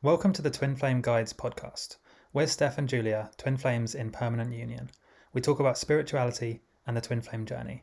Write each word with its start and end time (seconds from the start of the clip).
Welcome 0.00 0.32
to 0.34 0.42
the 0.42 0.50
Twin 0.50 0.76
Flame 0.76 1.00
Guides 1.00 1.32
podcast. 1.32 1.96
We're 2.32 2.46
Steph 2.46 2.78
and 2.78 2.88
Julia, 2.88 3.32
twin 3.36 3.56
flames 3.56 3.96
in 3.96 4.12
permanent 4.12 4.54
union. 4.54 4.90
We 5.32 5.40
talk 5.40 5.58
about 5.58 5.76
spirituality 5.76 6.60
and 6.86 6.96
the 6.96 7.00
twin 7.00 7.20
flame 7.20 7.44
journey. 7.44 7.82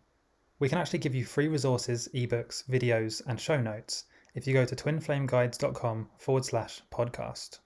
We 0.57 0.69
can 0.69 0.77
actually 0.77 0.99
give 0.99 1.13
you 1.13 1.25
free 1.25 1.49
resources, 1.49 2.07
ebooks, 2.15 2.63
videos, 2.69 3.21
and 3.27 3.37
show 3.37 3.59
notes 3.59 4.05
if 4.33 4.47
you 4.47 4.53
go 4.53 4.63
to 4.63 4.77
twinflameguides.com 4.77 6.07
forward 6.17 6.45
slash 6.45 6.81
podcast. 6.89 7.59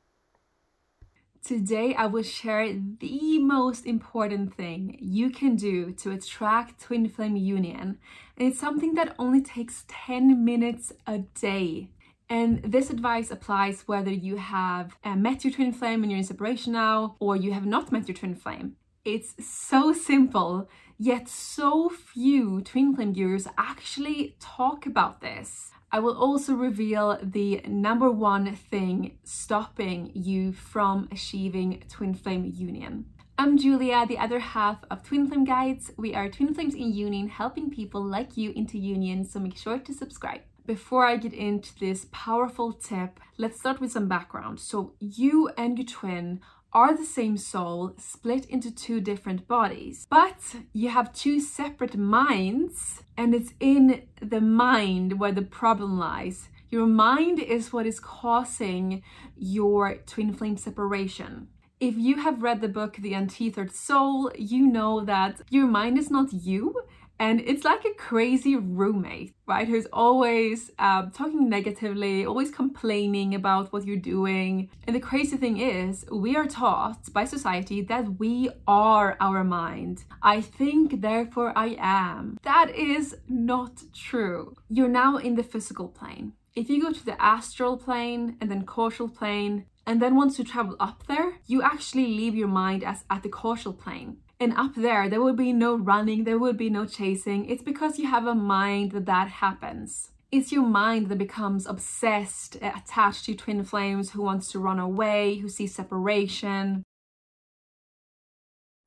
Today, 1.45 1.93
I 1.93 2.07
will 2.07 2.23
share 2.23 2.73
the 2.73 3.37
most 3.37 3.85
important 3.85 4.55
thing 4.55 4.97
you 4.99 5.29
can 5.29 5.57
do 5.57 5.91
to 5.91 6.09
attract 6.09 6.81
twin 6.81 7.07
flame 7.07 7.35
union. 7.35 7.99
And 8.35 8.47
it's 8.47 8.59
something 8.59 8.95
that 8.95 9.13
only 9.19 9.41
takes 9.43 9.85
10 9.87 10.43
minutes 10.43 10.91
a 11.05 11.19
day. 11.19 11.91
And 12.29 12.61
this 12.61 12.91
advice 12.91 13.31
applies 13.31 13.87
whether 13.87 14.11
you 14.11 14.37
have 14.37 14.95
uh, 15.03 15.15
met 15.15 15.43
your 15.43 15.51
twin 15.51 15.73
flame 15.73 16.03
and 16.03 16.11
you're 16.11 16.19
in 16.19 16.23
separation 16.23 16.73
now, 16.73 17.15
or 17.19 17.35
you 17.35 17.53
have 17.53 17.65
not 17.65 17.91
met 17.91 18.07
your 18.07 18.15
twin 18.15 18.35
flame. 18.35 18.75
It's 19.03 19.33
so 19.43 19.93
simple, 19.93 20.69
yet 20.99 21.27
so 21.27 21.89
few 21.89 22.61
twin 22.61 22.95
flame 22.95 23.13
gurus 23.13 23.47
actually 23.57 24.35
talk 24.39 24.85
about 24.85 25.21
this. 25.21 25.71
I 25.91 25.99
will 25.99 26.15
also 26.15 26.53
reveal 26.53 27.17
the 27.23 27.61
number 27.67 28.11
one 28.11 28.55
thing 28.55 29.17
stopping 29.23 30.11
you 30.13 30.53
from 30.53 31.07
achieving 31.11 31.83
twin 31.89 32.13
flame 32.13 32.45
union. 32.53 33.05
I'm 33.39 33.57
Julia, 33.57 34.05
the 34.05 34.19
other 34.19 34.39
half 34.39 34.83
of 34.91 35.01
Twin 35.01 35.25
Flame 35.27 35.45
Guides. 35.45 35.91
We 35.97 36.13
are 36.13 36.29
twin 36.29 36.53
flames 36.53 36.75
in 36.75 36.93
union, 36.93 37.29
helping 37.29 37.71
people 37.71 38.03
like 38.03 38.37
you 38.37 38.51
into 38.51 38.77
union, 38.77 39.23
so 39.23 39.39
make 39.39 39.57
sure 39.57 39.79
to 39.79 39.93
subscribe. 39.93 40.41
Before 40.69 41.03
I 41.03 41.17
get 41.17 41.33
into 41.33 41.73
this 41.79 42.05
powerful 42.11 42.73
tip, 42.73 43.19
let's 43.39 43.59
start 43.59 43.81
with 43.81 43.91
some 43.91 44.07
background. 44.07 44.59
So, 44.59 44.93
you 44.99 45.49
and 45.57 45.79
your 45.79 45.87
twin 45.87 46.41
are 46.71 46.95
the 46.95 47.07
same 47.07 47.37
soul 47.37 47.95
split 47.97 48.45
into 48.45 48.69
two 48.69 49.01
different 49.01 49.47
bodies, 49.47 50.05
but 50.11 50.57
you 50.71 50.89
have 50.89 51.11
two 51.11 51.39
separate 51.39 51.97
minds, 51.97 53.01
and 53.17 53.33
it's 53.33 53.53
in 53.59 54.03
the 54.21 54.41
mind 54.41 55.19
where 55.19 55.31
the 55.31 55.41
problem 55.41 55.97
lies. 55.97 56.49
Your 56.69 56.85
mind 56.85 57.39
is 57.39 57.73
what 57.73 57.87
is 57.87 57.99
causing 57.99 59.01
your 59.35 59.95
twin 60.05 60.33
flame 60.33 60.57
separation. 60.57 61.47
If 61.79 61.97
you 61.97 62.17
have 62.17 62.43
read 62.43 62.61
the 62.61 62.67
book 62.67 62.97
The 62.97 63.15
Untethered 63.15 63.73
Soul, 63.73 64.31
you 64.37 64.67
know 64.67 65.03
that 65.03 65.41
your 65.49 65.65
mind 65.65 65.97
is 65.97 66.11
not 66.11 66.31
you, 66.31 66.75
and 67.19 67.41
it's 67.41 67.65
like 67.65 67.83
a 67.83 67.93
crazy 67.95 68.55
roommate, 68.55 69.33
right? 69.45 69.67
Who's 69.67 69.87
always 69.91 70.71
um, 70.79 71.11
talking 71.11 71.49
negatively, 71.49 72.25
always 72.25 72.49
complaining 72.49 73.35
about 73.35 73.73
what 73.73 73.85
you're 73.85 73.97
doing. 73.97 74.69
And 74.87 74.95
the 74.95 75.01
crazy 75.01 75.35
thing 75.35 75.59
is, 75.59 76.05
we 76.11 76.37
are 76.37 76.47
taught 76.47 77.11
by 77.11 77.25
society 77.25 77.81
that 77.83 78.19
we 78.19 78.49
are 78.67 79.17
our 79.19 79.43
mind. 79.43 80.05
I 80.23 80.39
think, 80.39 81.01
therefore 81.01 81.51
I 81.55 81.75
am. 81.79 82.37
That 82.43 82.73
is 82.73 83.17
not 83.27 83.83
true. 83.93 84.55
You're 84.69 84.87
now 84.87 85.17
in 85.17 85.35
the 85.35 85.43
physical 85.43 85.89
plane. 85.89 86.33
If 86.55 86.69
you 86.69 86.81
go 86.81 86.91
to 86.91 87.05
the 87.05 87.21
astral 87.21 87.77
plane 87.77 88.37
and 88.39 88.49
then 88.49 88.63
causal 88.63 89.09
plane, 89.09 89.65
and 89.85 90.01
then 90.01 90.15
once 90.15 90.37
you 90.37 90.45
travel 90.45 90.75
up 90.79 91.07
there, 91.07 91.33
you 91.47 91.61
actually 91.63 92.07
leave 92.07 92.35
your 92.35 92.47
mind 92.47 92.83
as 92.83 93.03
at 93.09 93.23
the 93.23 93.29
causal 93.29 93.73
plane. 93.73 94.17
And 94.41 94.53
up 94.53 94.73
there, 94.75 95.09
there 95.09 95.21
will 95.21 95.33
be 95.33 95.51
no 95.51 95.75
running, 95.75 96.23
there 96.23 96.39
will 96.39 96.53
be 96.53 96.69
no 96.69 96.85
chasing. 96.85 97.49
It's 97.49 97.61
because 97.61 97.99
you 97.99 98.07
have 98.07 98.25
a 98.25 98.33
mind 98.33 98.93
that 98.93 99.05
that 99.05 99.27
happens. 99.27 100.11
It's 100.31 100.51
your 100.51 100.63
mind 100.63 101.09
that 101.09 101.17
becomes 101.17 101.65
obsessed, 101.65 102.55
eh, 102.61 102.71
attached 102.73 103.25
to 103.25 103.35
twin 103.35 103.65
flames, 103.65 104.11
who 104.11 104.21
wants 104.21 104.49
to 104.51 104.59
run 104.59 104.79
away, 104.79 105.35
who 105.35 105.49
sees 105.49 105.75
separation. 105.75 106.83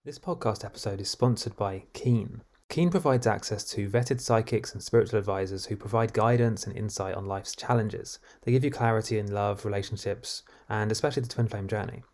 This 0.06 0.18
podcast 0.18 0.64
episode 0.64 1.02
is 1.02 1.10
sponsored 1.10 1.56
by 1.56 1.84
Keen. 1.92 2.42
Keen 2.70 2.88
provides 2.88 3.26
access 3.26 3.62
to 3.72 3.90
vetted 3.90 4.22
psychics 4.22 4.72
and 4.72 4.82
spiritual 4.82 5.18
advisors 5.18 5.66
who 5.66 5.76
provide 5.76 6.14
guidance 6.14 6.66
and 6.66 6.74
insight 6.74 7.14
on 7.14 7.26
life's 7.26 7.54
challenges. 7.54 8.18
They 8.42 8.52
give 8.52 8.64
you 8.64 8.70
clarity 8.70 9.18
in 9.18 9.30
love, 9.30 9.66
relationships, 9.66 10.44
and 10.70 10.90
especially 10.90 11.22
the 11.22 11.28
twin 11.28 11.48
flame 11.48 11.68
journey. 11.68 12.04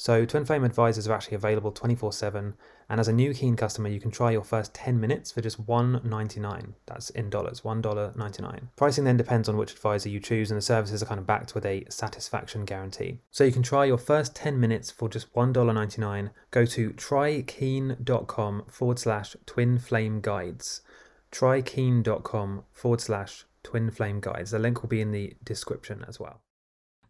So, 0.00 0.24
Twin 0.24 0.44
Flame 0.44 0.62
advisors 0.62 1.08
are 1.08 1.12
actually 1.12 1.34
available 1.34 1.72
24 1.72 2.12
7, 2.12 2.54
and 2.88 3.00
as 3.00 3.08
a 3.08 3.12
new 3.12 3.34
Keen 3.34 3.56
customer, 3.56 3.88
you 3.88 3.98
can 3.98 4.12
try 4.12 4.30
your 4.30 4.44
first 4.44 4.72
10 4.72 5.00
minutes 5.00 5.32
for 5.32 5.40
just 5.40 5.66
$1.99. 5.66 6.74
That's 6.86 7.10
in 7.10 7.30
dollars, 7.30 7.62
$1.99. 7.62 8.68
Pricing 8.76 9.02
then 9.02 9.16
depends 9.16 9.48
on 9.48 9.56
which 9.56 9.72
advisor 9.72 10.08
you 10.08 10.20
choose, 10.20 10.52
and 10.52 10.56
the 10.56 10.62
services 10.62 11.02
are 11.02 11.06
kind 11.06 11.18
of 11.18 11.26
backed 11.26 11.56
with 11.56 11.66
a 11.66 11.84
satisfaction 11.88 12.64
guarantee. 12.64 13.18
So, 13.32 13.42
you 13.42 13.50
can 13.50 13.64
try 13.64 13.86
your 13.86 13.98
first 13.98 14.36
10 14.36 14.60
minutes 14.60 14.92
for 14.92 15.08
just 15.08 15.32
$1.99. 15.34 16.30
Go 16.52 16.64
to 16.64 16.90
trykeen.com 16.90 18.66
forward 18.70 19.00
slash 19.00 19.36
twin 19.46 19.80
flame 19.80 20.20
guides. 20.20 20.80
Trykeen.com 21.32 22.62
forward 22.72 23.00
slash 23.00 23.46
twin 23.64 23.90
flame 23.90 24.20
guides. 24.20 24.52
The 24.52 24.60
link 24.60 24.80
will 24.80 24.88
be 24.88 25.00
in 25.00 25.10
the 25.10 25.34
description 25.42 26.04
as 26.06 26.20
well. 26.20 26.40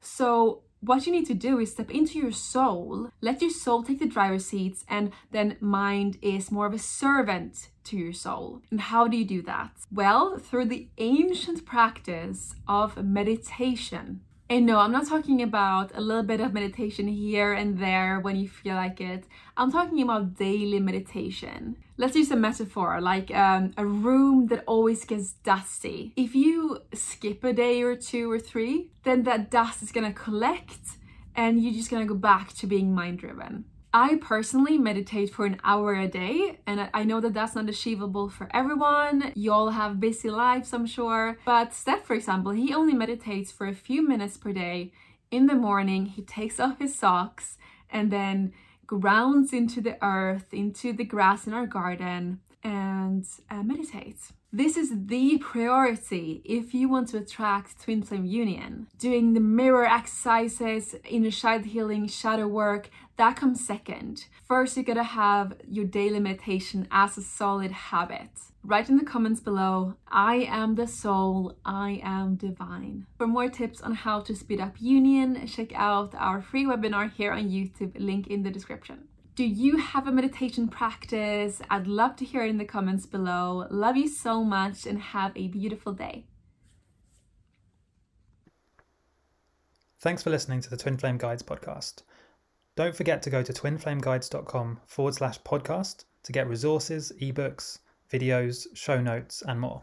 So, 0.01 0.63
what 0.81 1.07
you 1.07 1.13
need 1.13 1.27
to 1.27 1.35
do 1.35 1.59
is 1.59 1.73
step 1.73 1.91
into 1.91 2.19
your 2.19 2.33
soul, 2.33 3.11
let 3.21 3.43
your 3.43 3.51
soul 3.51 3.83
take 3.83 3.99
the 3.99 4.07
driver's 4.07 4.47
seats, 4.47 4.85
and 4.89 5.13
then 5.31 5.57
mind 5.61 6.19
is 6.23 6.53
more 6.53 6.67
of 6.67 6.75
a 6.75 6.79
servant 6.79 7.69
to 7.85 7.97
your 7.97 8.13
soul. 8.13 8.63
And 8.71 8.81
how 8.81 9.09
do 9.09 9.17
you 9.17 9.25
do 9.25 9.43
that? 9.43 9.73
Well, 9.93 10.39
through 10.39 10.67
the 10.67 10.89
ancient 10.99 11.65
practice 11.65 12.55
of 12.67 13.03
meditation. 13.03 14.21
And 14.51 14.65
no, 14.65 14.79
I'm 14.79 14.93
not 14.93 15.07
talking 15.07 15.43
about 15.43 15.91
a 15.95 16.01
little 16.01 16.23
bit 16.23 16.41
of 16.41 16.55
meditation 16.55 17.07
here 17.07 17.53
and 17.53 17.79
there 17.79 18.19
when 18.19 18.37
you 18.37 18.49
feel 18.49 18.77
like 18.77 18.99
it. 18.99 19.25
I'm 19.59 19.71
talking 19.71 20.01
about 20.01 20.37
daily 20.37 20.81
meditation. 20.81 21.77
Let's 21.99 22.17
use 22.17 22.31
a 22.31 22.37
metaphor 22.37 22.99
like 23.01 23.31
um, 23.35 23.75
a 23.77 23.85
room 23.85 24.47
that 24.47 24.65
always 24.67 25.05
gets 25.05 25.33
dusty. 25.33 26.13
If 26.17 26.35
you 26.35 26.68
skip 27.19 27.43
a 27.43 27.53
day 27.53 27.83
or 27.83 27.97
two 27.97 28.31
or 28.31 28.39
three, 28.39 28.93
then 29.03 29.25
that 29.25 29.51
dust 29.51 29.83
is 29.83 29.91
gonna 29.91 30.13
collect 30.13 30.99
and 31.35 31.61
you're 31.61 31.73
just 31.73 31.91
gonna 31.91 32.07
go 32.07 32.15
back 32.15 32.53
to 32.53 32.65
being 32.65 32.95
mind 32.95 33.19
driven. 33.19 33.65
I 33.93 34.21
personally 34.21 34.79
meditate 34.79 35.31
for 35.35 35.45
an 35.45 35.59
hour 35.65 35.95
a 35.95 36.07
day, 36.07 36.61
and 36.67 36.89
I 36.95 37.03
know 37.03 37.21
that 37.21 37.35
that's 37.35 37.57
not 37.57 37.69
achievable 37.69 38.29
for 38.29 38.49
everyone. 38.55 39.33
You 39.35 39.53
all 39.53 39.71
have 39.71 39.99
busy 39.99 40.31
lives, 40.31 40.73
I'm 40.73 40.87
sure. 40.87 41.39
But 41.45 41.75
Steph, 41.75 42.05
for 42.05 42.15
example, 42.15 42.53
he 42.53 42.73
only 42.73 42.95
meditates 42.95 43.51
for 43.51 43.67
a 43.67 43.75
few 43.75 44.07
minutes 44.07 44.37
per 44.37 44.53
day. 44.53 44.93
In 45.33 45.47
the 45.47 45.55
morning, 45.55 46.07
he 46.07 46.23
takes 46.23 46.61
off 46.61 46.79
his 46.79 46.95
socks 46.95 47.59
and 47.91 48.13
then 48.13 48.53
grounds 48.87 49.53
into 49.53 49.81
the 49.81 49.97
earth, 50.05 50.53
into 50.53 50.93
the 50.93 51.05
grass 51.05 51.49
in 51.49 51.53
our 51.53 51.67
garden, 51.67 52.41
and 52.69 53.27
uh, 53.51 53.63
meditates. 53.63 54.33
This 54.53 54.77
is 54.77 55.07
the 55.07 55.39
priority 55.39 56.43
if 56.45 56.75
you 56.75 56.89
want 56.89 57.09
to 57.09 57.19
attract 57.19 57.83
twin 57.83 58.03
flame 58.03 58.25
union. 58.25 58.87
Doing 58.99 59.35
the 59.35 59.41
mirror 59.41 59.87
exercises, 59.87 60.95
inner 61.05 61.31
child 61.31 61.65
healing, 61.67 62.07
shadow 62.09 62.47
work, 62.47 62.91
that 63.17 63.37
comes 63.37 63.67
second. 63.67 64.27
First, 64.47 64.77
you 64.77 64.83
gotta 64.83 65.03
have 65.03 65.55
your 65.67 65.85
daily 65.85 66.21
meditation 66.21 66.89
as 66.91 67.19
a 67.19 67.23
solid 67.23 67.73
habit. 67.73 68.31
Write 68.63 68.89
in 68.89 68.97
the 68.97 69.05
comments 69.05 69.41
below, 69.41 69.95
I 70.09 70.37
am 70.49 70.75
the 70.75 70.87
soul, 70.87 71.57
I 71.65 72.01
am 72.03 72.37
divine. 72.37 73.07
For 73.17 73.27
more 73.27 73.49
tips 73.49 73.81
on 73.81 73.95
how 73.95 74.21
to 74.21 74.35
speed 74.35 74.61
up 74.61 74.77
union, 74.79 75.47
check 75.47 75.73
out 75.75 76.15
our 76.15 76.41
free 76.43 76.65
webinar 76.65 77.11
here 77.13 77.33
on 77.33 77.51
YouTube, 77.51 77.93
link 77.99 78.27
in 78.29 78.43
the 78.43 78.51
description. 78.51 79.09
Do 79.39 79.47
you 79.47 79.77
have 79.77 80.09
a 80.09 80.11
meditation 80.11 80.67
practice? 80.67 81.63
I'd 81.71 81.87
love 81.87 82.17
to 82.17 82.25
hear 82.25 82.43
it 82.45 82.51
in 82.51 82.59
the 82.59 82.65
comments 82.65 83.07
below. 83.07 83.69
Love 83.71 83.97
you 83.97 84.09
so 84.09 84.43
much 84.43 84.85
and 84.85 85.01
have 85.01 85.31
a 85.37 85.47
beautiful 85.47 85.93
day. 85.93 86.27
Thanks 90.01 90.25
for 90.25 90.31
listening 90.31 90.61
to 90.63 90.71
the 90.71 90.77
Twin 90.77 90.97
Flame 90.97 91.19
Guides 91.19 91.45
podcast. 91.45 92.03
Don't 92.75 92.97
forget 92.97 93.23
to 93.23 93.31
go 93.31 93.45
to 93.45 93.53
twinflameguides.com 93.53 94.81
forward 94.89 95.15
slash 95.15 95.41
podcast 95.43 96.07
to 96.25 96.33
get 96.33 96.49
resources, 96.49 97.13
ebooks, 97.23 97.79
videos, 98.13 98.67
show 98.75 99.01
notes, 99.01 99.45
and 99.47 99.61
more. 99.61 99.83